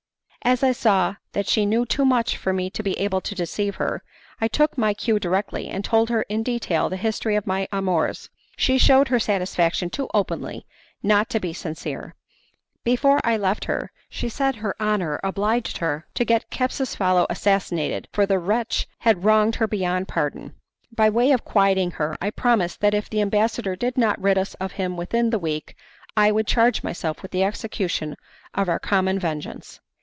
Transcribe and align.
As 0.43 0.63
I 0.63 0.71
saw 0.71 1.15
that 1.33 1.47
she 1.47 1.67
knew 1.67 1.85
too 1.85 2.03
much 2.03 2.35
for 2.35 2.51
me 2.51 2.71
to 2.71 2.81
be 2.81 2.97
able 2.97 3.21
to 3.21 3.35
deceive 3.35 3.75
her, 3.75 4.01
I 4.41 4.47
took 4.47 4.75
my 4.75 4.95
cue 4.95 5.19
directly 5.19 5.67
and 5.67 5.85
told 5.85 6.09
her 6.09 6.23
in 6.23 6.41
detail 6.41 6.89
the 6.89 6.97
history 6.97 7.35
of 7.35 7.45
my 7.45 7.67
amours. 7.71 8.27
She 8.57 8.79
shewed 8.79 9.09
her 9.09 9.19
satisfaction 9.19 9.91
too 9.91 10.09
openly 10.15 10.65
not 11.03 11.29
to 11.29 11.39
be 11.39 11.53
sincere. 11.53 12.15
Before 12.83 13.19
I 13.23 13.37
left 13.37 13.65
her 13.65 13.91
she 14.09 14.29
said 14.29 14.55
her 14.55 14.75
honour 14.81 15.19
obliged 15.23 15.77
her 15.77 16.07
to 16.15 16.25
get 16.25 16.49
Capsucefalo 16.49 17.27
assassinated, 17.29 18.07
for 18.11 18.25
the 18.25 18.39
wretch 18.39 18.87
had 18.97 19.23
wronged 19.23 19.55
her 19.57 19.67
beyond 19.67 20.07
pardon. 20.07 20.55
By 20.91 21.11
way 21.11 21.31
of 21.33 21.45
quieting 21.45 21.91
her 21.91 22.17
I 22.19 22.31
promised 22.31 22.81
that 22.81 22.95
if 22.95 23.11
the 23.11 23.21
ambassador 23.21 23.75
did 23.75 23.95
not 23.95 24.19
rid 24.19 24.39
us 24.39 24.55
of 24.55 24.71
him 24.71 24.97
within 24.97 25.29
the 25.29 25.39
week 25.39 25.75
I 26.17 26.31
would 26.31 26.47
charge 26.47 26.81
myself 26.81 27.21
with 27.21 27.29
the 27.29 27.43
execution 27.43 28.17
of 28.55 28.67
our 28.67 28.79
common 28.79 29.19
vengeance. 29.19 29.79